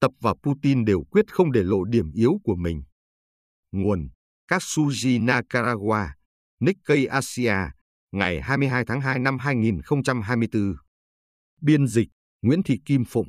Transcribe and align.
Tập 0.00 0.10
và 0.20 0.34
Putin 0.42 0.84
đều 0.84 1.02
quyết 1.10 1.32
không 1.32 1.52
để 1.52 1.62
lộ 1.62 1.84
điểm 1.84 2.10
yếu 2.12 2.38
của 2.44 2.54
mình. 2.54 2.82
Nguồn 3.72 4.08
Katsuji 4.50 5.24
Nakarawa, 5.24 6.08
Nikkei 6.60 7.06
Asia, 7.06 7.56
ngày 8.12 8.40
22 8.40 8.84
tháng 8.86 9.00
2 9.00 9.18
năm 9.18 9.38
2024. 9.38 10.74
Biên 11.60 11.86
dịch 11.86 12.08
Nguyễn 12.42 12.62
Thị 12.62 12.80
Kim 12.84 13.04
Phụng. 13.04 13.28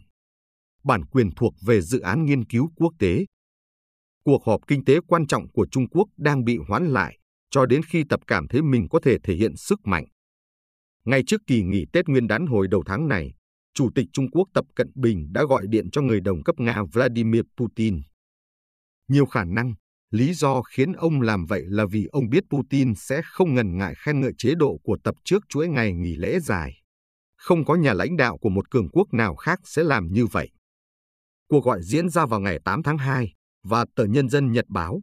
Bản 0.84 1.06
quyền 1.06 1.30
thuộc 1.36 1.54
về 1.66 1.82
dự 1.82 2.00
án 2.00 2.26
nghiên 2.26 2.46
cứu 2.46 2.72
quốc 2.76 2.94
tế. 3.00 3.26
Cuộc 4.24 4.44
họp 4.46 4.62
kinh 4.68 4.86
tế 4.86 5.00
quan 5.08 5.28
trọng 5.28 5.52
của 5.52 5.68
Trung 5.72 5.90
Quốc 5.90 6.08
đang 6.18 6.44
bị 6.44 6.58
hoãn 6.68 6.88
lại 6.88 7.20
cho 7.50 7.66
đến 7.66 7.82
khi 7.84 8.04
Tập 8.10 8.20
cảm 8.28 8.48
thấy 8.48 8.62
mình 8.62 8.88
có 8.90 9.00
thể 9.04 9.18
thể 9.24 9.36
hiện 9.36 9.56
sức 9.56 9.80
mạnh. 9.84 10.06
Ngay 11.06 11.24
trước 11.28 11.42
kỳ 11.48 11.64
nghỉ 11.64 11.86
Tết 11.94 12.08
Nguyên 12.08 12.28
đán 12.28 12.48
hồi 12.48 12.68
đầu 12.68 12.84
tháng 12.86 13.08
này, 13.08 13.34
Chủ 13.78 13.90
tịch 13.96 14.08
Trung 14.14 14.32
Quốc 14.32 14.48
Tập 14.54 14.66
Cận 14.76 14.92
Bình 14.96 15.34
đã 15.34 15.44
gọi 15.44 15.68
điện 15.70 15.90
cho 15.92 16.02
người 16.02 16.22
đồng 16.22 16.44
cấp 16.44 16.56
Nga 16.60 16.84
Vladimir 16.94 17.42
Putin. 17.58 18.02
Nhiều 19.08 19.26
khả 19.26 19.44
năng, 19.44 19.74
lý 20.12 20.34
do 20.34 20.62
khiến 20.62 20.94
ông 20.94 21.22
làm 21.22 21.46
vậy 21.46 21.64
là 21.66 21.86
vì 21.92 22.06
ông 22.12 22.30
biết 22.30 22.44
Putin 22.50 22.96
sẽ 22.96 23.22
không 23.26 23.54
ngần 23.54 23.78
ngại 23.78 23.94
khen 23.98 24.22
ngợi 24.22 24.32
chế 24.38 24.56
độ 24.56 24.80
của 24.84 24.98
Tập 25.04 25.16
trước 25.24 25.44
chuỗi 25.50 25.68
ngày 25.68 25.94
nghỉ 25.94 26.16
lễ 26.16 26.40
dài. 26.40 26.82
Không 27.36 27.66
có 27.66 27.76
nhà 27.76 27.94
lãnh 27.94 28.18
đạo 28.18 28.38
của 28.38 28.50
một 28.50 28.72
cường 28.72 28.90
quốc 28.90 29.14
nào 29.14 29.36
khác 29.36 29.60
sẽ 29.64 29.84
làm 29.84 30.08
như 30.08 30.26
vậy. 30.26 30.50
Cuộc 31.48 31.64
gọi 31.64 31.80
diễn 31.84 32.10
ra 32.10 32.26
vào 32.26 32.40
ngày 32.40 32.60
8 32.66 32.84
tháng 32.84 32.98
2 32.98 33.34
và 33.64 33.86
tờ 33.96 34.06
Nhân 34.06 34.30
dân 34.30 34.52
Nhật 34.52 34.66
Báo, 34.68 35.02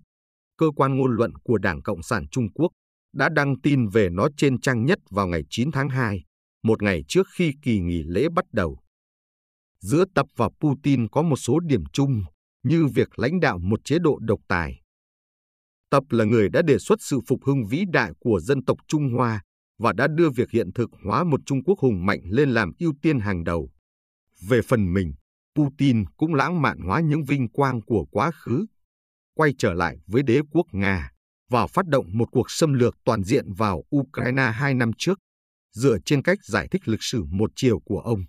cơ 0.59 0.67
quan 0.77 0.99
ngôn 0.99 1.17
luận 1.17 1.33
của 1.45 1.59
Đảng 1.59 1.83
Cộng 1.83 2.03
sản 2.03 2.27
Trung 2.31 2.53
Quốc, 2.55 2.73
đã 3.13 3.29
đăng 3.29 3.61
tin 3.61 3.89
về 3.89 4.09
nó 4.11 4.29
trên 4.37 4.61
trang 4.61 4.85
nhất 4.85 4.99
vào 5.11 5.27
ngày 5.27 5.43
9 5.51 5.73
tháng 5.73 5.89
2, 5.89 6.25
một 6.65 6.83
ngày 6.83 7.05
trước 7.09 7.27
khi 7.35 7.53
kỳ 7.63 7.81
nghỉ 7.81 8.03
lễ 8.03 8.29
bắt 8.35 8.45
đầu. 8.53 8.79
Giữa 9.81 10.05
Tập 10.15 10.27
và 10.37 10.49
Putin 10.61 11.09
có 11.09 11.23
một 11.23 11.37
số 11.37 11.61
điểm 11.61 11.85
chung 11.93 12.23
như 12.63 12.87
việc 12.87 13.19
lãnh 13.19 13.41
đạo 13.41 13.59
một 13.59 13.81
chế 13.85 13.99
độ 13.99 14.19
độc 14.21 14.41
tài. 14.49 14.81
Tập 15.91 16.05
là 16.11 16.25
người 16.25 16.49
đã 16.49 16.63
đề 16.63 16.79
xuất 16.79 16.99
sự 17.03 17.19
phục 17.29 17.41
hưng 17.47 17.67
vĩ 17.67 17.85
đại 17.93 18.13
của 18.21 18.41
dân 18.41 18.65
tộc 18.65 18.79
Trung 18.89 19.13
Hoa 19.17 19.43
và 19.79 19.93
đã 19.93 20.07
đưa 20.15 20.31
việc 20.31 20.51
hiện 20.51 20.73
thực 20.73 20.91
hóa 21.05 21.25
một 21.25 21.41
Trung 21.47 21.65
Quốc 21.65 21.79
hùng 21.79 22.07
mạnh 22.07 22.21
lên 22.25 22.51
làm 22.51 22.73
ưu 22.79 22.95
tiên 23.03 23.21
hàng 23.21 23.45
đầu. 23.45 23.71
Về 24.49 24.61
phần 24.63 24.93
mình, 24.93 25.13
Putin 25.55 26.05
cũng 26.17 26.35
lãng 26.35 26.63
mạn 26.63 26.79
hóa 26.79 27.01
những 27.01 27.25
vinh 27.25 27.49
quang 27.49 27.81
của 27.83 28.07
quá 28.11 28.31
khứ, 28.31 28.67
quay 29.35 29.55
trở 29.59 29.75
lại 29.75 29.97
với 30.07 30.23
đế 30.23 30.41
quốc 30.51 30.67
Nga 30.73 31.11
và 31.51 31.67
phát 31.67 31.87
động 31.87 32.07
một 32.13 32.29
cuộc 32.33 32.51
xâm 32.51 32.73
lược 32.73 32.95
toàn 33.05 33.25
diện 33.25 33.53
vào 33.53 33.85
Ukraine 33.97 34.43
hai 34.43 34.75
năm 34.75 34.91
trước, 34.99 35.19
dựa 35.75 35.99
trên 36.05 36.23
cách 36.23 36.39
giải 36.45 36.69
thích 36.71 36.89
lịch 36.89 37.03
sử 37.03 37.25
một 37.25 37.51
chiều 37.57 37.81
của 37.81 38.01
ông. 38.01 38.25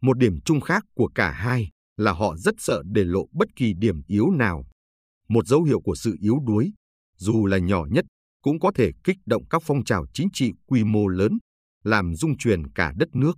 Một 0.00 0.18
điểm 0.18 0.40
chung 0.44 0.60
khác 0.60 0.84
của 0.94 1.08
cả 1.14 1.30
hai 1.30 1.70
là 1.96 2.12
họ 2.12 2.36
rất 2.36 2.54
sợ 2.58 2.82
để 2.86 3.04
lộ 3.04 3.26
bất 3.32 3.48
kỳ 3.56 3.72
điểm 3.74 4.02
yếu 4.06 4.30
nào. 4.30 4.64
Một 5.28 5.46
dấu 5.46 5.62
hiệu 5.62 5.80
của 5.80 5.94
sự 5.94 6.16
yếu 6.20 6.38
đuối, 6.46 6.72
dù 7.16 7.46
là 7.46 7.58
nhỏ 7.58 7.84
nhất, 7.90 8.04
cũng 8.42 8.60
có 8.60 8.72
thể 8.74 8.90
kích 9.04 9.16
động 9.26 9.42
các 9.50 9.62
phong 9.64 9.84
trào 9.84 10.06
chính 10.14 10.28
trị 10.32 10.52
quy 10.66 10.84
mô 10.84 11.08
lớn, 11.08 11.38
làm 11.84 12.14
rung 12.14 12.38
chuyển 12.38 12.72
cả 12.72 12.92
đất 12.96 13.08
nước. 13.14 13.32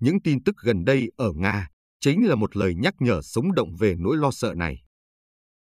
Những 0.00 0.22
tin 0.22 0.42
tức 0.42 0.56
gần 0.62 0.84
đây 0.84 1.10
ở 1.16 1.32
Nga 1.36 1.68
chính 2.00 2.26
là 2.26 2.34
một 2.34 2.56
lời 2.56 2.74
nhắc 2.74 2.94
nhở 2.98 3.22
sống 3.22 3.54
động 3.54 3.76
về 3.78 3.94
nỗi 3.98 4.16
lo 4.16 4.30
sợ 4.30 4.54
này. 4.56 4.82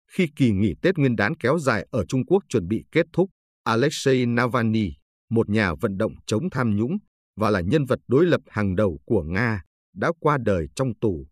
Khi 0.08 0.28
kỳ 0.36 0.52
nghỉ 0.52 0.74
Tết 0.82 0.98
Nguyên 0.98 1.16
đán 1.16 1.36
kéo 1.36 1.60
dài 1.60 1.88
ở 1.92 2.06
Trung 2.06 2.26
Quốc 2.26 2.44
chuẩn 2.50 2.68
bị 2.68 2.84
kết 2.92 3.06
thúc, 3.14 3.30
Alexei 3.64 4.26
Navalny, 4.26 4.94
một 5.32 5.50
nhà 5.50 5.74
vận 5.74 5.98
động 5.98 6.14
chống 6.26 6.50
tham 6.50 6.76
nhũng 6.76 6.98
và 7.36 7.50
là 7.50 7.62
nhân 7.62 7.86
vật 7.86 8.00
đối 8.08 8.26
lập 8.26 8.42
hàng 8.48 8.76
đầu 8.76 9.00
của 9.06 9.24
Nga, 9.24 9.62
đã 9.96 10.12
qua 10.20 10.38
đời 10.46 10.68
trong 10.76 10.94
tù. 11.02 11.28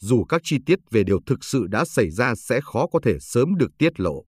Dù 0.00 0.24
các 0.24 0.40
chi 0.44 0.58
tiết 0.66 0.78
về 0.90 1.04
điều 1.04 1.20
thực 1.26 1.44
sự 1.44 1.66
đã 1.66 1.84
xảy 1.84 2.10
ra 2.10 2.34
sẽ 2.34 2.60
khó 2.60 2.86
có 2.86 3.00
thể 3.02 3.18
sớm 3.20 3.56
được 3.56 3.70
tiết 3.78 4.00
lộ, 4.00 4.24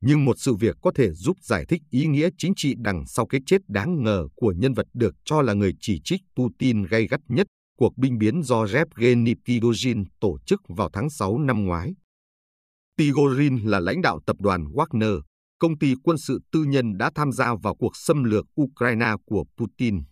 nhưng 0.00 0.24
một 0.24 0.38
sự 0.38 0.54
việc 0.54 0.76
có 0.82 0.92
thể 0.94 1.12
giúp 1.12 1.36
giải 1.42 1.64
thích 1.68 1.82
ý 1.90 2.06
nghĩa 2.06 2.28
chính 2.38 2.52
trị 2.56 2.74
đằng 2.78 3.06
sau 3.06 3.26
cái 3.26 3.40
chết 3.46 3.68
đáng 3.68 4.02
ngờ 4.02 4.28
của 4.34 4.54
nhân 4.56 4.74
vật 4.74 4.86
được 4.94 5.14
cho 5.24 5.42
là 5.42 5.52
người 5.52 5.74
chỉ 5.80 6.00
trích 6.04 6.20
Putin 6.36 6.82
gay 6.82 7.06
gắt 7.06 7.20
nhất 7.28 7.46
cuộc 7.78 7.96
binh 7.96 8.18
biến 8.18 8.42
do 8.42 8.66
Yevgeny 8.74 9.34
Prigozhin 9.46 10.04
tổ 10.20 10.38
chức 10.46 10.62
vào 10.68 10.90
tháng 10.92 11.10
6 11.10 11.38
năm 11.38 11.64
ngoái. 11.64 11.94
Prigozhin 12.98 13.68
là 13.68 13.80
lãnh 13.80 14.02
đạo 14.02 14.20
tập 14.26 14.36
đoàn 14.40 14.64
Wagner, 14.64 15.20
công 15.58 15.78
ty 15.78 15.94
quân 16.02 16.18
sự 16.18 16.40
tư 16.52 16.64
nhân 16.64 16.98
đã 16.98 17.10
tham 17.14 17.32
gia 17.32 17.54
vào 17.54 17.74
cuộc 17.74 17.96
xâm 17.96 18.24
lược 18.24 18.46
Ukraine 18.60 19.12
của 19.26 19.44
Putin. 19.56 20.02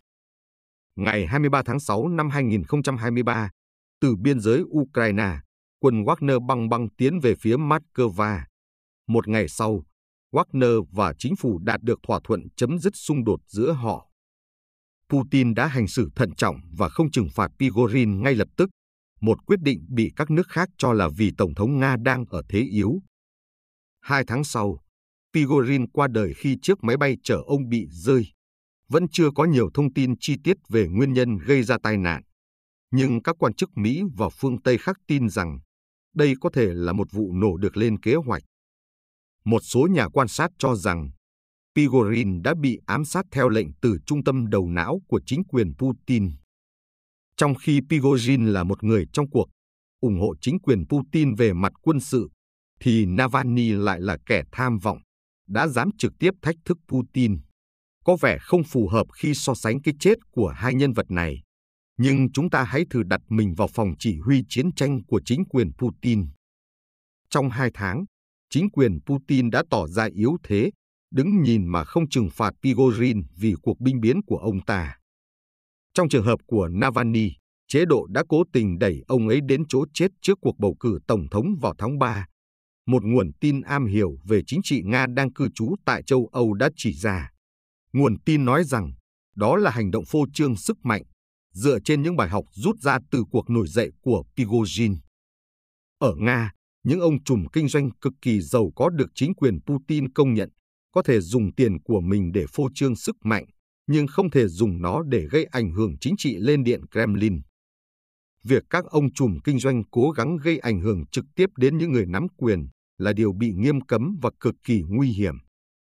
Ngày 0.97 1.27
23 1.27 1.63
tháng 1.63 1.81
6 1.81 2.09
năm 2.09 2.31
2023, 2.31 3.51
từ 4.01 4.17
biên 4.17 4.41
giới 4.41 4.63
Ukraine, 4.63 5.39
quân 5.81 6.05
Wagner 6.05 6.47
băng 6.47 6.69
băng 6.69 6.89
tiến 6.99 7.21
về 7.21 7.35
phía 7.41 7.57
Moscow. 7.57 8.41
Một 9.09 9.29
ngày 9.29 9.49
sau, 9.49 9.83
Wagner 10.33 10.85
và 10.93 11.15
chính 11.19 11.37
phủ 11.37 11.59
đạt 11.59 11.83
được 11.83 11.99
thỏa 12.07 12.21
thuận 12.25 12.41
chấm 12.57 12.79
dứt 12.79 12.93
xung 12.97 13.25
đột 13.25 13.41
giữa 13.47 13.73
họ. 13.73 14.11
Putin 15.09 15.55
đã 15.55 15.67
hành 15.67 15.89
xử 15.89 16.09
thận 16.17 16.35
trọng 16.35 16.57
và 16.79 16.89
không 16.89 17.11
trừng 17.11 17.29
phạt 17.35 17.51
Pigorin 17.59 18.23
ngay 18.23 18.35
lập 18.35 18.49
tức, 18.57 18.71
một 19.21 19.47
quyết 19.47 19.61
định 19.61 19.87
bị 19.89 20.13
các 20.17 20.31
nước 20.31 20.49
khác 20.49 20.69
cho 20.79 20.93
là 20.93 21.09
vì 21.17 21.33
Tổng 21.39 21.55
thống 21.55 21.79
Nga 21.79 21.97
đang 21.97 22.25
ở 22.29 22.43
thế 22.49 22.61
yếu. 22.61 22.99
Hai 24.01 24.25
tháng 24.27 24.45
sau, 24.45 24.81
Pigorin 25.37 25.89
qua 25.89 26.09
đời 26.09 26.35
khi 26.37 26.57
chiếc 26.63 26.85
máy 26.85 26.97
bay 26.97 27.17
chở 27.23 27.43
ông 27.47 27.69
bị 27.69 27.87
rơi. 27.91 28.27
Vẫn 28.89 29.09
chưa 29.13 29.31
có 29.35 29.45
nhiều 29.45 29.71
thông 29.75 29.93
tin 29.93 30.15
chi 30.21 30.37
tiết 30.45 30.57
về 30.69 30.87
nguyên 30.89 31.13
nhân 31.13 31.39
gây 31.39 31.63
ra 31.63 31.77
tai 31.83 31.97
nạn. 31.97 32.23
Nhưng 32.91 33.23
các 33.23 33.37
quan 33.39 33.55
chức 33.55 33.71
Mỹ 33.75 34.03
và 34.17 34.29
phương 34.29 34.63
Tây 34.63 34.79
khác 34.79 34.97
tin 35.07 35.29
rằng 35.29 35.59
đây 36.15 36.35
có 36.41 36.51
thể 36.53 36.67
là 36.75 36.93
một 36.93 37.13
vụ 37.13 37.33
nổ 37.33 37.57
được 37.57 37.77
lên 37.77 38.01
kế 38.01 38.15
hoạch. 38.15 38.43
Một 39.45 39.61
số 39.63 39.89
nhà 39.91 40.09
quan 40.09 40.29
sát 40.29 40.51
cho 40.59 40.75
rằng 40.75 41.11
Pigorin 41.75 42.43
đã 42.43 42.55
bị 42.61 42.79
ám 42.87 43.05
sát 43.05 43.25
theo 43.33 43.49
lệnh 43.49 43.69
từ 43.83 43.99
trung 44.07 44.25
tâm 44.25 44.47
đầu 44.51 44.69
não 44.69 45.01
của 45.09 45.21
chính 45.27 45.45
quyền 45.45 45.73
Putin. 45.79 46.31
Trong 47.37 47.55
khi 47.55 47.81
Pigorin 47.91 48.47
là 48.47 48.65
một 48.65 48.85
người 48.85 49.07
trong 49.13 49.31
cuộc, 49.31 49.47
ủng 50.01 50.21
hộ 50.21 50.35
chính 50.41 50.59
quyền 50.59 50.85
Putin 50.89 51.35
về 51.35 51.53
mặt 51.53 51.73
quân 51.83 52.01
sự, 52.01 52.31
thì 52.81 53.07
Navalny 53.07 53.71
lại 53.71 54.01
là 54.01 54.19
kẻ 54.27 54.43
tham 54.53 54.79
vọng, 54.79 54.99
đã 55.47 55.69
dám 55.69 55.91
trực 55.99 56.13
tiếp 56.19 56.31
thách 56.43 56.57
thức 56.65 56.79
Putin. 56.89 57.41
Có 58.05 58.17
vẻ 58.21 58.39
không 58.41 58.65
phù 58.65 58.89
hợp 58.89 59.07
khi 59.13 59.35
so 59.35 59.55
sánh 59.55 59.83
cái 59.83 59.95
chết 60.01 60.15
của 60.31 60.49
hai 60.49 60.75
nhân 60.75 60.93
vật 60.93 61.11
này. 61.11 61.43
Nhưng 61.99 62.33
chúng 62.33 62.51
ta 62.51 62.65
hãy 62.65 62.85
thử 62.91 63.03
đặt 63.03 63.21
mình 63.29 63.55
vào 63.55 63.69
phòng 63.69 63.95
chỉ 63.99 64.19
huy 64.19 64.43
chiến 64.49 64.75
tranh 64.75 65.05
của 65.05 65.21
chính 65.25 65.45
quyền 65.45 65.73
Putin. 65.79 66.29
Trong 67.31 67.51
hai 67.51 67.71
tháng, 67.75 68.05
chính 68.51 68.71
quyền 68.71 68.99
Putin 69.07 69.51
đã 69.51 69.63
tỏ 69.71 69.87
ra 69.87 70.09
yếu 70.15 70.37
thế, 70.43 70.71
đứng 71.11 71.43
nhìn 71.43 71.67
mà 71.67 71.85
không 71.85 72.09
trừng 72.09 72.29
phạt 72.33 72.55
Pigorin 72.63 73.23
vì 73.37 73.55
cuộc 73.63 73.81
binh 73.81 74.01
biến 74.01 74.21
của 74.27 74.39
ông 74.39 74.65
ta. 74.65 74.97
Trong 75.95 76.09
trường 76.09 76.25
hợp 76.25 76.41
của 76.47 76.69
Navalny, 76.69 77.31
chế 77.69 77.85
độ 77.85 78.07
đã 78.07 78.23
cố 78.29 78.43
tình 78.53 78.79
đẩy 78.79 79.03
ông 79.09 79.29
ấy 79.29 79.41
đến 79.41 79.63
chỗ 79.69 79.85
chết 79.95 80.09
trước 80.21 80.39
cuộc 80.41 80.59
bầu 80.59 80.77
cử 80.81 80.99
tổng 81.07 81.27
thống 81.31 81.47
vào 81.61 81.75
tháng 81.79 81.99
3. 81.99 82.27
Một 82.87 83.03
nguồn 83.05 83.31
tin 83.41 83.61
am 83.61 83.87
hiểu 83.87 84.17
về 84.25 84.43
chính 84.47 84.61
trị 84.65 84.83
Nga 84.85 85.07
đang 85.07 85.33
cư 85.33 85.49
trú 85.55 85.75
tại 85.85 86.03
châu 86.03 86.29
Âu 86.33 86.55
đã 86.55 86.71
chỉ 86.77 86.93
ra. 86.93 87.31
Nguồn 87.93 88.19
tin 88.25 88.45
nói 88.45 88.65
rằng 88.65 88.93
đó 89.37 89.57
là 89.57 89.71
hành 89.71 89.91
động 89.91 90.05
phô 90.05 90.27
trương 90.33 90.57
sức 90.57 90.77
mạnh, 90.83 91.03
dựa 91.53 91.79
trên 91.85 92.03
những 92.03 92.17
bài 92.17 92.29
học 92.29 92.45
rút 92.53 92.81
ra 92.81 92.99
từ 93.11 93.25
cuộc 93.31 93.51
nổi 93.51 93.67
dậy 93.69 93.91
của 94.01 94.25
Prigozhin. 94.37 94.97
Ở 95.99 96.15
Nga, 96.19 96.53
những 96.85 97.01
ông 97.01 97.25
trùm 97.25 97.45
kinh 97.53 97.69
doanh 97.69 97.91
cực 98.01 98.13
kỳ 98.23 98.41
giàu 98.41 98.71
có 98.77 98.91
được 98.91 99.09
chính 99.15 99.35
quyền 99.35 99.59
Putin 99.67 100.13
công 100.13 100.35
nhận 100.35 100.51
có 100.93 101.03
thể 101.03 101.21
dùng 101.21 101.55
tiền 101.55 101.81
của 101.85 102.01
mình 102.01 102.33
để 102.33 102.47
phô 102.53 102.69
trương 102.75 102.97
sức 102.97 103.17
mạnh, 103.25 103.45
nhưng 103.87 104.07
không 104.07 104.31
thể 104.31 104.49
dùng 104.49 104.83
nó 104.83 105.03
để 105.03 105.27
gây 105.31 105.45
ảnh 105.45 105.71
hưởng 105.71 105.97
chính 106.01 106.15
trị 106.19 106.37
lên 106.37 106.65
điện 106.65 106.81
Kremlin. 106.93 107.41
Việc 108.45 108.63
các 108.71 108.85
ông 108.85 109.13
trùm 109.13 109.39
kinh 109.45 109.59
doanh 109.59 109.83
cố 109.91 110.11
gắng 110.11 110.37
gây 110.37 110.59
ảnh 110.59 110.81
hưởng 110.81 111.07
trực 111.07 111.25
tiếp 111.35 111.47
đến 111.57 111.79
những 111.79 111.93
người 111.93 112.07
nắm 112.07 112.27
quyền 112.37 112.69
là 112.99 113.13
điều 113.13 113.33
bị 113.33 113.53
nghiêm 113.53 113.81
cấm 113.81 114.17
và 114.23 114.31
cực 114.41 114.55
kỳ 114.65 114.83
nguy 114.89 115.09
hiểm. 115.09 115.35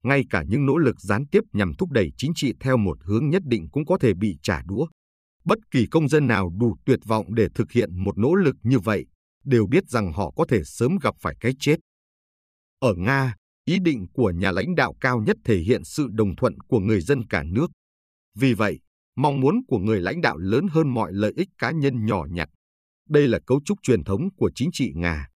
Ngay 0.04 0.24
cả 0.30 0.44
những 0.48 0.66
nỗ 0.66 0.76
lực 0.76 1.00
gián 1.00 1.26
tiếp 1.26 1.40
nhằm 1.52 1.74
thúc 1.74 1.90
đẩy 1.90 2.10
chính 2.16 2.32
trị 2.34 2.52
theo 2.60 2.76
một 2.76 2.98
hướng 3.04 3.28
nhất 3.28 3.42
định 3.46 3.68
cũng 3.72 3.86
có 3.86 3.98
thể 3.98 4.14
bị 4.14 4.36
trả 4.42 4.62
đũa. 4.66 4.86
Bất 5.44 5.58
kỳ 5.70 5.86
công 5.86 6.08
dân 6.08 6.26
nào 6.26 6.50
đủ 6.60 6.76
tuyệt 6.86 7.00
vọng 7.04 7.34
để 7.34 7.48
thực 7.54 7.72
hiện 7.72 8.04
một 8.04 8.18
nỗ 8.18 8.34
lực 8.34 8.56
như 8.62 8.78
vậy 8.78 9.06
đều 9.44 9.66
biết 9.66 9.88
rằng 9.88 10.12
họ 10.12 10.30
có 10.36 10.44
thể 10.48 10.64
sớm 10.64 10.96
gặp 11.02 11.14
phải 11.20 11.36
cái 11.40 11.52
chết. 11.60 11.76
Ở 12.80 12.94
Nga, 12.94 13.34
ý 13.64 13.78
định 13.78 14.06
của 14.12 14.30
nhà 14.30 14.52
lãnh 14.52 14.74
đạo 14.74 14.94
cao 15.00 15.20
nhất 15.26 15.36
thể 15.44 15.58
hiện 15.58 15.84
sự 15.84 16.08
đồng 16.10 16.36
thuận 16.36 16.60
của 16.60 16.80
người 16.80 17.00
dân 17.00 17.26
cả 17.26 17.42
nước. 17.42 17.70
Vì 18.38 18.54
vậy, 18.54 18.80
mong 19.16 19.40
muốn 19.40 19.60
của 19.68 19.78
người 19.78 20.00
lãnh 20.00 20.20
đạo 20.20 20.36
lớn 20.36 20.66
hơn 20.70 20.94
mọi 20.94 21.12
lợi 21.12 21.32
ích 21.36 21.48
cá 21.58 21.70
nhân 21.70 22.06
nhỏ 22.06 22.26
nhặt. 22.30 22.48
Đây 23.08 23.28
là 23.28 23.38
cấu 23.46 23.60
trúc 23.64 23.78
truyền 23.82 24.04
thống 24.04 24.28
của 24.36 24.50
chính 24.54 24.70
trị 24.72 24.92
Nga. 24.94 25.28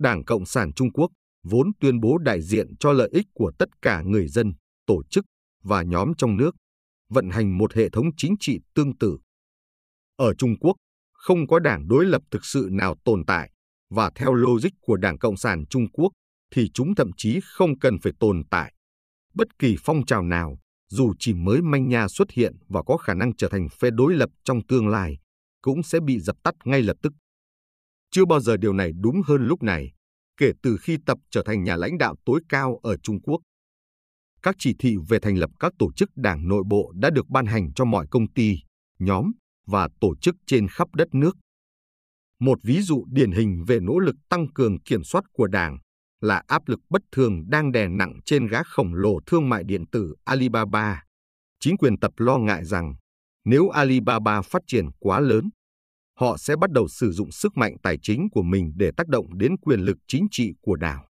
Đảng 0.00 0.24
Cộng 0.24 0.46
sản 0.46 0.72
Trung 0.72 0.92
Quốc 0.92 1.10
vốn 1.44 1.70
tuyên 1.80 2.00
bố 2.00 2.18
đại 2.18 2.42
diện 2.42 2.76
cho 2.80 2.92
lợi 2.92 3.08
ích 3.12 3.26
của 3.34 3.52
tất 3.58 3.68
cả 3.82 4.02
người 4.02 4.28
dân, 4.28 4.52
tổ 4.86 5.02
chức 5.10 5.24
và 5.62 5.82
nhóm 5.82 6.12
trong 6.18 6.36
nước, 6.36 6.56
vận 7.08 7.30
hành 7.30 7.58
một 7.58 7.74
hệ 7.74 7.90
thống 7.90 8.06
chính 8.16 8.34
trị 8.40 8.58
tương 8.74 8.96
tự. 8.98 9.18
Ở 10.16 10.34
Trung 10.34 10.58
Quốc, 10.60 10.76
không 11.12 11.46
có 11.46 11.58
đảng 11.58 11.88
đối 11.88 12.04
lập 12.04 12.22
thực 12.30 12.44
sự 12.44 12.68
nào 12.72 12.94
tồn 13.04 13.24
tại, 13.26 13.50
và 13.90 14.10
theo 14.14 14.34
logic 14.34 14.70
của 14.80 14.96
Đảng 14.96 15.18
Cộng 15.18 15.36
sản 15.36 15.64
Trung 15.70 15.90
Quốc 15.92 16.12
thì 16.54 16.70
chúng 16.74 16.94
thậm 16.94 17.10
chí 17.16 17.40
không 17.44 17.78
cần 17.78 17.98
phải 18.02 18.12
tồn 18.20 18.42
tại. 18.50 18.74
Bất 19.34 19.58
kỳ 19.58 19.76
phong 19.84 20.06
trào 20.06 20.22
nào, 20.22 20.58
dù 20.88 21.12
chỉ 21.18 21.34
mới 21.34 21.62
manh 21.62 21.88
nha 21.88 22.08
xuất 22.08 22.30
hiện 22.30 22.56
và 22.68 22.82
có 22.82 22.96
khả 22.96 23.14
năng 23.14 23.36
trở 23.36 23.48
thành 23.48 23.68
phe 23.80 23.90
đối 23.90 24.14
lập 24.14 24.30
trong 24.44 24.66
tương 24.66 24.88
lai, 24.88 25.18
cũng 25.62 25.82
sẽ 25.82 26.00
bị 26.00 26.20
dập 26.20 26.36
tắt 26.42 26.54
ngay 26.64 26.82
lập 26.82 26.96
tức. 27.02 27.12
Chưa 28.10 28.24
bao 28.24 28.40
giờ 28.40 28.56
điều 28.56 28.72
này 28.72 28.92
đúng 29.00 29.22
hơn 29.26 29.46
lúc 29.46 29.62
này, 29.62 29.92
kể 30.36 30.52
từ 30.62 30.76
khi 30.76 30.98
Tập 31.06 31.18
trở 31.30 31.42
thành 31.42 31.64
nhà 31.64 31.76
lãnh 31.76 31.98
đạo 31.98 32.14
tối 32.24 32.40
cao 32.48 32.80
ở 32.82 32.96
Trung 32.96 33.20
Quốc. 33.22 33.40
Các 34.42 34.56
chỉ 34.58 34.74
thị 34.78 34.96
về 35.08 35.18
thành 35.18 35.36
lập 35.36 35.50
các 35.60 35.72
tổ 35.78 35.92
chức 35.92 36.10
đảng 36.16 36.48
nội 36.48 36.62
bộ 36.66 36.92
đã 36.94 37.10
được 37.10 37.28
ban 37.28 37.46
hành 37.46 37.72
cho 37.74 37.84
mọi 37.84 38.06
công 38.10 38.32
ty, 38.32 38.56
nhóm 38.98 39.32
và 39.66 39.88
tổ 40.00 40.16
chức 40.16 40.34
trên 40.46 40.68
khắp 40.68 40.94
đất 40.94 41.08
nước. 41.14 41.36
Một 42.40 42.58
ví 42.62 42.82
dụ 42.82 43.04
điển 43.08 43.32
hình 43.32 43.64
về 43.66 43.80
nỗ 43.80 43.98
lực 43.98 44.16
tăng 44.28 44.52
cường 44.54 44.80
kiểm 44.80 45.04
soát 45.04 45.24
của 45.32 45.46
Đảng 45.46 45.78
là 46.20 46.42
áp 46.46 46.68
lực 46.68 46.80
bất 46.90 47.02
thường 47.12 47.50
đang 47.50 47.72
đè 47.72 47.88
nặng 47.88 48.20
trên 48.24 48.46
gã 48.46 48.62
khổng 48.62 48.94
lồ 48.94 49.20
thương 49.26 49.48
mại 49.48 49.64
điện 49.64 49.84
tử 49.92 50.14
Alibaba. 50.24 51.02
Chính 51.60 51.76
quyền 51.76 51.98
tập 51.98 52.12
lo 52.16 52.38
ngại 52.38 52.64
rằng 52.64 52.94
nếu 53.44 53.68
Alibaba 53.68 54.42
phát 54.42 54.62
triển 54.66 54.86
quá 54.98 55.20
lớn, 55.20 55.50
họ 56.20 56.36
sẽ 56.38 56.56
bắt 56.56 56.70
đầu 56.70 56.88
sử 56.88 57.12
dụng 57.12 57.30
sức 57.30 57.56
mạnh 57.56 57.76
tài 57.82 57.98
chính 58.02 58.28
của 58.32 58.42
mình 58.42 58.72
để 58.76 58.90
tác 58.96 59.08
động 59.08 59.38
đến 59.38 59.56
quyền 59.56 59.80
lực 59.80 59.96
chính 60.08 60.26
trị 60.30 60.52
của 60.60 60.76
đảo. 60.76 61.06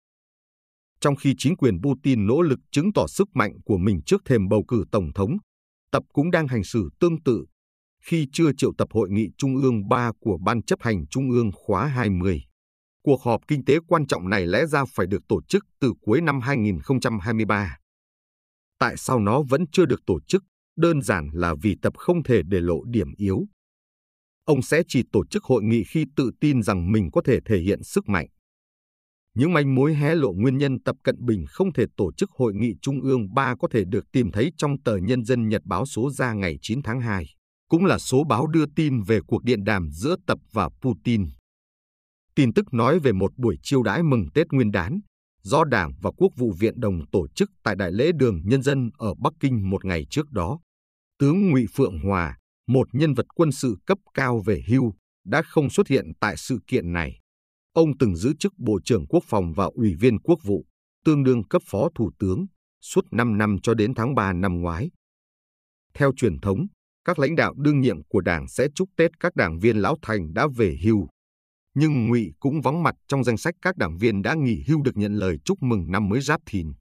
Trong 1.00 1.16
khi 1.16 1.34
chính 1.38 1.56
quyền 1.56 1.80
Putin 1.82 2.26
nỗ 2.26 2.42
lực 2.42 2.58
chứng 2.70 2.92
tỏ 2.92 3.06
sức 3.06 3.28
mạnh 3.34 3.52
của 3.64 3.78
mình 3.78 4.00
trước 4.06 4.22
thềm 4.24 4.48
bầu 4.48 4.64
cử 4.68 4.84
tổng 4.92 5.12
thống, 5.14 5.36
Tập 5.92 6.02
cũng 6.12 6.30
đang 6.30 6.48
hành 6.48 6.64
xử 6.64 6.90
tương 7.00 7.22
tự 7.22 7.44
khi 8.04 8.26
chưa 8.32 8.52
triệu 8.56 8.72
tập 8.78 8.88
hội 8.90 9.10
nghị 9.10 9.28
Trung 9.38 9.56
ương 9.62 9.88
3 9.88 10.12
của 10.20 10.38
Ban 10.44 10.62
chấp 10.62 10.82
hành 10.82 11.06
Trung 11.06 11.30
ương 11.30 11.50
khóa 11.54 11.86
20. 11.86 12.42
Cuộc 13.02 13.22
họp 13.22 13.40
kinh 13.48 13.64
tế 13.64 13.78
quan 13.88 14.06
trọng 14.06 14.28
này 14.28 14.46
lẽ 14.46 14.66
ra 14.66 14.84
phải 14.84 15.06
được 15.06 15.22
tổ 15.28 15.42
chức 15.48 15.64
từ 15.80 15.92
cuối 16.00 16.20
năm 16.20 16.40
2023. 16.40 17.76
Tại 18.78 18.96
sao 18.96 19.20
nó 19.20 19.42
vẫn 19.42 19.64
chưa 19.72 19.84
được 19.84 20.00
tổ 20.06 20.20
chức? 20.20 20.44
Đơn 20.76 21.02
giản 21.02 21.30
là 21.32 21.54
vì 21.62 21.76
tập 21.82 21.92
không 21.96 22.22
thể 22.22 22.42
để 22.42 22.60
lộ 22.60 22.84
điểm 22.84 23.14
yếu. 23.16 23.46
Ông 24.50 24.62
sẽ 24.62 24.82
chỉ 24.88 25.02
tổ 25.12 25.24
chức 25.30 25.44
hội 25.44 25.62
nghị 25.62 25.84
khi 25.84 26.04
tự 26.16 26.30
tin 26.40 26.62
rằng 26.62 26.92
mình 26.92 27.10
có 27.10 27.20
thể 27.24 27.38
thể 27.46 27.58
hiện 27.58 27.82
sức 27.82 28.08
mạnh. 28.08 28.26
Những 29.34 29.52
manh 29.52 29.74
mối 29.74 29.94
hé 29.94 30.14
lộ 30.14 30.32
nguyên 30.32 30.58
nhân 30.58 30.82
Tập 30.82 30.96
Cận 31.02 31.16
Bình 31.24 31.44
không 31.48 31.72
thể 31.72 31.84
tổ 31.96 32.12
chức 32.12 32.30
hội 32.30 32.54
nghị 32.54 32.74
Trung 32.82 33.00
ương 33.00 33.34
3 33.34 33.54
có 33.60 33.68
thể 33.72 33.84
được 33.84 34.04
tìm 34.12 34.30
thấy 34.32 34.52
trong 34.56 34.82
tờ 34.82 34.96
Nhân 34.96 35.24
dân 35.24 35.48
Nhật 35.48 35.62
báo 35.64 35.86
số 35.86 36.10
ra 36.10 36.32
ngày 36.32 36.58
9 36.62 36.82
tháng 36.82 37.00
2, 37.00 37.26
cũng 37.68 37.84
là 37.84 37.98
số 37.98 38.24
báo 38.24 38.46
đưa 38.46 38.64
tin 38.76 39.02
về 39.02 39.20
cuộc 39.26 39.42
điện 39.44 39.64
đàm 39.64 39.90
giữa 39.90 40.16
Tập 40.26 40.38
và 40.52 40.68
Putin. 40.82 41.28
Tin 42.34 42.52
tức 42.52 42.74
nói 42.74 42.98
về 42.98 43.12
một 43.12 43.32
buổi 43.36 43.56
chiêu 43.62 43.82
đãi 43.82 44.02
mừng 44.02 44.26
Tết 44.34 44.46
Nguyên 44.50 44.70
đán 44.70 45.00
do 45.42 45.64
Đảng 45.64 45.92
và 46.02 46.10
Quốc 46.16 46.32
vụ 46.36 46.52
Viện 46.58 46.80
Đồng 46.80 47.06
tổ 47.12 47.28
chức 47.28 47.50
tại 47.62 47.76
Đại 47.76 47.92
lễ 47.92 48.10
Đường 48.14 48.40
Nhân 48.44 48.62
dân 48.62 48.90
ở 48.98 49.14
Bắc 49.14 49.32
Kinh 49.40 49.70
một 49.70 49.84
ngày 49.84 50.06
trước 50.10 50.30
đó. 50.30 50.60
Tướng 51.18 51.50
Ngụy 51.50 51.66
Phượng 51.74 51.98
Hòa, 51.98 52.39
một 52.66 52.88
nhân 52.92 53.14
vật 53.14 53.26
quân 53.34 53.52
sự 53.52 53.76
cấp 53.86 53.98
cao 54.14 54.42
về 54.46 54.62
hưu, 54.68 54.94
đã 55.24 55.42
không 55.42 55.70
xuất 55.70 55.88
hiện 55.88 56.12
tại 56.20 56.36
sự 56.36 56.58
kiện 56.66 56.92
này. 56.92 57.20
Ông 57.72 57.98
từng 57.98 58.16
giữ 58.16 58.32
chức 58.38 58.52
Bộ 58.58 58.78
trưởng 58.84 59.06
Quốc 59.06 59.24
phòng 59.26 59.52
và 59.56 59.64
Ủy 59.64 59.94
viên 59.94 60.18
Quốc 60.20 60.38
vụ, 60.44 60.66
tương 61.04 61.24
đương 61.24 61.48
cấp 61.48 61.62
phó 61.66 61.88
thủ 61.94 62.10
tướng, 62.18 62.46
suốt 62.80 63.04
5 63.10 63.38
năm 63.38 63.56
cho 63.62 63.74
đến 63.74 63.94
tháng 63.94 64.14
3 64.14 64.32
năm 64.32 64.60
ngoái. 64.60 64.90
Theo 65.94 66.12
truyền 66.16 66.40
thống, 66.40 66.66
các 67.04 67.18
lãnh 67.18 67.36
đạo 67.36 67.54
đương 67.56 67.80
nhiệm 67.80 68.04
của 68.04 68.20
Đảng 68.20 68.48
sẽ 68.48 68.68
chúc 68.74 68.88
Tết 68.96 69.10
các 69.20 69.36
đảng 69.36 69.58
viên 69.58 69.76
lão 69.76 69.96
thành 70.02 70.34
đã 70.34 70.46
về 70.56 70.76
hưu 70.82 71.08
nhưng 71.74 72.08
Ngụy 72.08 72.32
cũng 72.40 72.60
vắng 72.60 72.82
mặt 72.82 72.94
trong 73.08 73.24
danh 73.24 73.36
sách 73.36 73.54
các 73.62 73.76
đảng 73.76 73.96
viên 73.96 74.22
đã 74.22 74.34
nghỉ 74.34 74.64
hưu 74.68 74.82
được 74.82 74.96
nhận 74.96 75.14
lời 75.14 75.38
chúc 75.44 75.62
mừng 75.62 75.90
năm 75.90 76.08
mới 76.08 76.20
Giáp 76.20 76.40
Thìn. 76.46 76.72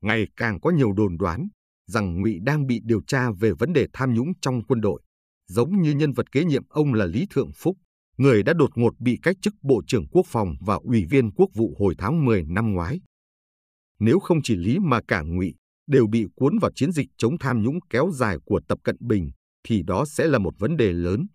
Ngày 0.00 0.26
càng 0.36 0.60
có 0.60 0.70
nhiều 0.70 0.92
đồn 0.92 1.16
đoán 1.16 1.48
rằng 1.86 2.20
Ngụy 2.20 2.38
đang 2.42 2.66
bị 2.66 2.80
điều 2.84 3.00
tra 3.06 3.30
về 3.30 3.52
vấn 3.52 3.72
đề 3.72 3.86
tham 3.92 4.14
nhũng 4.14 4.32
trong 4.40 4.64
quân 4.64 4.80
đội, 4.80 5.02
giống 5.46 5.82
như 5.82 5.92
nhân 5.92 6.12
vật 6.12 6.32
kế 6.32 6.44
nhiệm 6.44 6.62
ông 6.68 6.94
là 6.94 7.06
Lý 7.06 7.26
Thượng 7.30 7.50
Phúc, 7.54 7.76
người 8.16 8.42
đã 8.42 8.52
đột 8.52 8.70
ngột 8.74 9.00
bị 9.00 9.18
cách 9.22 9.36
chức 9.42 9.54
Bộ 9.62 9.82
trưởng 9.86 10.06
Quốc 10.06 10.26
phòng 10.26 10.54
và 10.60 10.74
Ủy 10.74 11.04
viên 11.04 11.30
Quốc 11.30 11.50
vụ 11.54 11.76
hồi 11.78 11.94
tháng 11.98 12.24
10 12.24 12.44
năm 12.44 12.72
ngoái. 12.72 13.00
Nếu 13.98 14.18
không 14.18 14.38
chỉ 14.42 14.56
Lý 14.56 14.78
mà 14.78 15.00
cả 15.08 15.22
Ngụy 15.22 15.54
đều 15.86 16.06
bị 16.06 16.26
cuốn 16.34 16.58
vào 16.58 16.70
chiến 16.74 16.92
dịch 16.92 17.08
chống 17.16 17.38
tham 17.38 17.62
nhũng 17.62 17.78
kéo 17.90 18.10
dài 18.14 18.36
của 18.44 18.60
Tập 18.68 18.78
Cận 18.84 18.96
Bình, 19.00 19.30
thì 19.68 19.82
đó 19.82 20.04
sẽ 20.04 20.26
là 20.26 20.38
một 20.38 20.54
vấn 20.58 20.76
đề 20.76 20.92
lớn 20.92 21.26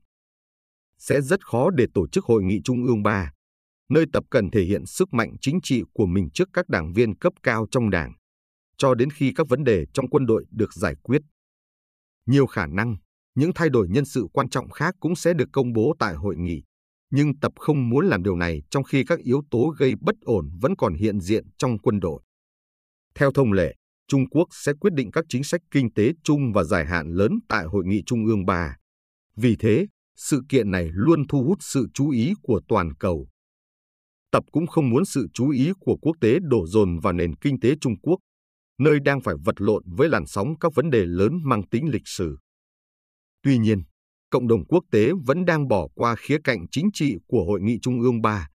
sẽ 0.99 1.21
rất 1.21 1.45
khó 1.45 1.69
để 1.69 1.85
tổ 1.93 2.07
chức 2.07 2.25
hội 2.25 2.43
nghị 2.43 2.61
trung 2.63 2.85
ương 2.85 3.03
3, 3.03 3.31
nơi 3.89 4.05
tập 4.13 4.23
cần 4.29 4.49
thể 4.51 4.63
hiện 4.63 4.85
sức 4.85 5.13
mạnh 5.13 5.35
chính 5.41 5.59
trị 5.63 5.83
của 5.93 6.05
mình 6.05 6.29
trước 6.33 6.49
các 6.53 6.69
đảng 6.69 6.93
viên 6.93 7.15
cấp 7.15 7.33
cao 7.43 7.67
trong 7.71 7.89
đảng, 7.89 8.13
cho 8.79 8.95
đến 8.95 9.09
khi 9.09 9.31
các 9.35 9.47
vấn 9.49 9.63
đề 9.63 9.85
trong 9.93 10.09
quân 10.09 10.25
đội 10.25 10.45
được 10.51 10.73
giải 10.73 10.95
quyết. 11.03 11.21
Nhiều 12.25 12.45
khả 12.45 12.65
năng, 12.65 12.95
những 13.35 13.51
thay 13.55 13.69
đổi 13.69 13.87
nhân 13.89 14.05
sự 14.05 14.27
quan 14.33 14.49
trọng 14.49 14.69
khác 14.69 14.95
cũng 14.99 15.15
sẽ 15.15 15.33
được 15.33 15.49
công 15.53 15.73
bố 15.73 15.95
tại 15.99 16.15
hội 16.15 16.35
nghị, 16.37 16.63
nhưng 17.11 17.39
tập 17.39 17.51
không 17.59 17.89
muốn 17.89 18.05
làm 18.05 18.23
điều 18.23 18.35
này 18.35 18.61
trong 18.69 18.83
khi 18.83 19.03
các 19.07 19.19
yếu 19.19 19.41
tố 19.51 19.73
gây 19.77 19.93
bất 20.01 20.15
ổn 20.21 20.49
vẫn 20.61 20.75
còn 20.75 20.93
hiện 20.93 21.19
diện 21.19 21.43
trong 21.57 21.79
quân 21.79 21.99
đội. 21.99 22.21
Theo 23.15 23.31
thông 23.31 23.53
lệ, 23.53 23.75
Trung 24.07 24.29
Quốc 24.29 24.47
sẽ 24.51 24.73
quyết 24.79 24.93
định 24.93 25.11
các 25.11 25.25
chính 25.29 25.43
sách 25.43 25.61
kinh 25.71 25.93
tế 25.93 26.11
chung 26.23 26.51
và 26.53 26.63
dài 26.63 26.85
hạn 26.85 27.07
lớn 27.07 27.39
tại 27.49 27.65
Hội 27.65 27.83
nghị 27.85 28.03
Trung 28.05 28.25
ương 28.25 28.45
3. 28.45 28.77
Vì 29.35 29.55
thế, 29.55 29.87
sự 30.15 30.41
kiện 30.49 30.71
này 30.71 30.89
luôn 30.93 31.27
thu 31.27 31.43
hút 31.43 31.57
sự 31.61 31.87
chú 31.93 32.09
ý 32.09 32.33
của 32.41 32.61
toàn 32.67 32.93
cầu. 32.95 33.27
Tập 34.31 34.43
cũng 34.51 34.67
không 34.67 34.89
muốn 34.89 35.05
sự 35.05 35.27
chú 35.33 35.49
ý 35.49 35.71
của 35.79 35.97
quốc 36.01 36.15
tế 36.21 36.39
đổ 36.41 36.67
dồn 36.67 36.99
vào 36.99 37.13
nền 37.13 37.35
kinh 37.35 37.59
tế 37.59 37.75
Trung 37.81 37.95
Quốc, 38.01 38.19
nơi 38.79 38.99
đang 38.99 39.21
phải 39.21 39.35
vật 39.45 39.61
lộn 39.61 39.83
với 39.85 40.09
làn 40.09 40.25
sóng 40.25 40.59
các 40.59 40.75
vấn 40.75 40.89
đề 40.89 41.05
lớn 41.05 41.39
mang 41.43 41.67
tính 41.67 41.89
lịch 41.89 42.07
sử. 42.07 42.37
Tuy 43.43 43.57
nhiên, 43.57 43.83
cộng 44.29 44.47
đồng 44.47 44.65
quốc 44.65 44.83
tế 44.91 45.11
vẫn 45.25 45.45
đang 45.45 45.67
bỏ 45.67 45.87
qua 45.95 46.15
khía 46.15 46.37
cạnh 46.43 46.65
chính 46.71 46.89
trị 46.93 47.15
của 47.27 47.45
Hội 47.45 47.61
nghị 47.61 47.79
Trung 47.81 48.01
ương 48.01 48.21
3, 48.21 48.47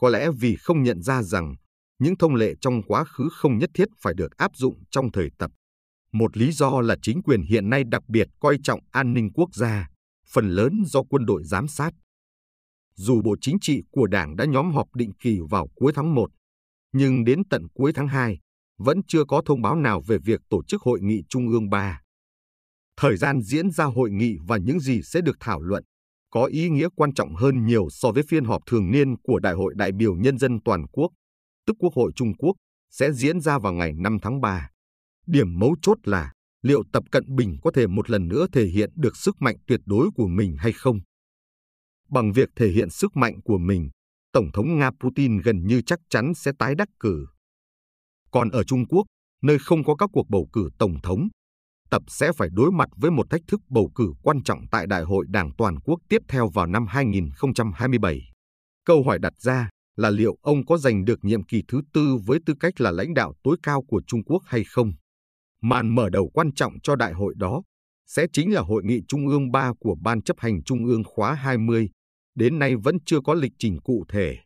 có 0.00 0.08
lẽ 0.08 0.30
vì 0.40 0.56
không 0.56 0.82
nhận 0.82 1.02
ra 1.02 1.22
rằng 1.22 1.54
những 1.98 2.16
thông 2.16 2.34
lệ 2.34 2.54
trong 2.60 2.82
quá 2.82 3.04
khứ 3.04 3.28
không 3.32 3.58
nhất 3.58 3.70
thiết 3.74 3.88
phải 4.00 4.14
được 4.14 4.36
áp 4.36 4.50
dụng 4.56 4.82
trong 4.90 5.12
thời 5.12 5.28
tập. 5.38 5.50
Một 6.12 6.36
lý 6.36 6.52
do 6.52 6.80
là 6.80 6.96
chính 7.02 7.22
quyền 7.22 7.42
hiện 7.42 7.70
nay 7.70 7.84
đặc 7.84 8.02
biệt 8.08 8.28
coi 8.40 8.58
trọng 8.62 8.80
an 8.90 9.14
ninh 9.14 9.30
quốc 9.34 9.54
gia, 9.54 9.88
phần 10.32 10.48
lớn 10.50 10.82
do 10.86 11.02
quân 11.02 11.26
đội 11.26 11.44
giám 11.44 11.68
sát. 11.68 11.90
Dù 12.94 13.22
Bộ 13.22 13.36
Chính 13.40 13.56
trị 13.60 13.82
của 13.90 14.06
Đảng 14.06 14.36
đã 14.36 14.44
nhóm 14.44 14.72
họp 14.72 14.94
định 14.94 15.12
kỳ 15.20 15.38
vào 15.50 15.68
cuối 15.74 15.92
tháng 15.94 16.14
1, 16.14 16.30
nhưng 16.92 17.24
đến 17.24 17.42
tận 17.50 17.66
cuối 17.74 17.92
tháng 17.94 18.08
2 18.08 18.38
vẫn 18.78 19.00
chưa 19.08 19.24
có 19.24 19.42
thông 19.46 19.62
báo 19.62 19.76
nào 19.76 20.02
về 20.06 20.18
việc 20.18 20.40
tổ 20.50 20.62
chức 20.64 20.82
hội 20.82 21.00
nghị 21.02 21.22
Trung 21.28 21.48
ương 21.48 21.70
3. 21.70 22.00
Thời 22.96 23.16
gian 23.16 23.40
diễn 23.42 23.70
ra 23.70 23.84
hội 23.84 24.10
nghị 24.10 24.36
và 24.46 24.56
những 24.56 24.80
gì 24.80 25.02
sẽ 25.02 25.20
được 25.20 25.36
thảo 25.40 25.60
luận 25.60 25.84
có 26.30 26.44
ý 26.44 26.68
nghĩa 26.68 26.88
quan 26.96 27.14
trọng 27.14 27.34
hơn 27.34 27.66
nhiều 27.66 27.88
so 27.90 28.12
với 28.12 28.22
phiên 28.28 28.44
họp 28.44 28.62
thường 28.66 28.90
niên 28.90 29.16
của 29.22 29.38
Đại 29.38 29.54
hội 29.54 29.74
đại 29.76 29.92
biểu 29.92 30.16
nhân 30.16 30.38
dân 30.38 30.58
toàn 30.64 30.86
quốc, 30.92 31.10
tức 31.66 31.76
Quốc 31.78 31.94
hội 31.94 32.12
Trung 32.16 32.34
Quốc, 32.38 32.56
sẽ 32.90 33.12
diễn 33.12 33.40
ra 33.40 33.58
vào 33.58 33.72
ngày 33.72 33.92
5 33.92 34.18
tháng 34.22 34.40
3. 34.40 34.68
Điểm 35.26 35.58
mấu 35.58 35.76
chốt 35.82 35.98
là 36.04 36.32
liệu 36.62 36.82
Tập 36.92 37.04
Cận 37.10 37.36
Bình 37.36 37.56
có 37.62 37.70
thể 37.74 37.86
một 37.86 38.10
lần 38.10 38.28
nữa 38.28 38.46
thể 38.52 38.66
hiện 38.66 38.90
được 38.96 39.16
sức 39.16 39.36
mạnh 39.40 39.56
tuyệt 39.66 39.80
đối 39.86 40.10
của 40.14 40.26
mình 40.26 40.56
hay 40.58 40.72
không? 40.72 41.00
Bằng 42.10 42.32
việc 42.32 42.48
thể 42.56 42.68
hiện 42.68 42.90
sức 42.90 43.16
mạnh 43.16 43.40
của 43.44 43.58
mình, 43.58 43.88
Tổng 44.32 44.50
thống 44.52 44.78
Nga 44.78 44.90
Putin 45.00 45.38
gần 45.38 45.66
như 45.66 45.82
chắc 45.82 45.98
chắn 46.10 46.34
sẽ 46.34 46.52
tái 46.58 46.74
đắc 46.74 46.88
cử. 47.00 47.26
Còn 48.30 48.50
ở 48.50 48.64
Trung 48.64 48.86
Quốc, 48.86 49.06
nơi 49.42 49.58
không 49.58 49.84
có 49.84 49.94
các 49.94 50.10
cuộc 50.12 50.28
bầu 50.28 50.48
cử 50.52 50.68
tổng 50.78 50.94
thống, 51.02 51.28
Tập 51.90 52.02
sẽ 52.08 52.32
phải 52.36 52.48
đối 52.52 52.72
mặt 52.72 52.88
với 52.96 53.10
một 53.10 53.30
thách 53.30 53.40
thức 53.48 53.60
bầu 53.68 53.90
cử 53.94 54.12
quan 54.22 54.42
trọng 54.42 54.60
tại 54.70 54.86
Đại 54.86 55.02
hội 55.02 55.26
Đảng 55.28 55.50
Toàn 55.58 55.80
quốc 55.80 56.00
tiếp 56.08 56.18
theo 56.28 56.48
vào 56.48 56.66
năm 56.66 56.86
2027. 56.86 58.20
Câu 58.84 59.04
hỏi 59.04 59.18
đặt 59.18 59.32
ra 59.38 59.68
là 59.96 60.10
liệu 60.10 60.36
ông 60.42 60.66
có 60.66 60.78
giành 60.78 61.04
được 61.04 61.18
nhiệm 61.22 61.44
kỳ 61.44 61.62
thứ 61.68 61.80
tư 61.92 62.16
với 62.26 62.38
tư 62.46 62.54
cách 62.60 62.80
là 62.80 62.90
lãnh 62.90 63.14
đạo 63.14 63.34
tối 63.42 63.56
cao 63.62 63.82
của 63.88 64.02
Trung 64.06 64.24
Quốc 64.24 64.42
hay 64.46 64.64
không? 64.64 64.92
Màn 65.62 65.94
mở 65.94 66.10
đầu 66.10 66.30
quan 66.34 66.54
trọng 66.54 66.72
cho 66.82 66.96
đại 66.96 67.12
hội 67.12 67.34
đó 67.36 67.62
sẽ 68.06 68.26
chính 68.32 68.54
là 68.54 68.60
hội 68.60 68.82
nghị 68.84 69.00
Trung 69.08 69.28
ương 69.28 69.50
3 69.50 69.72
của 69.80 69.96
Ban 70.02 70.22
chấp 70.22 70.36
hành 70.38 70.62
Trung 70.62 70.84
ương 70.84 71.02
khóa 71.04 71.34
20, 71.34 71.90
đến 72.34 72.58
nay 72.58 72.76
vẫn 72.76 72.96
chưa 73.06 73.20
có 73.24 73.34
lịch 73.34 73.52
trình 73.58 73.78
cụ 73.84 74.04
thể. 74.08 74.36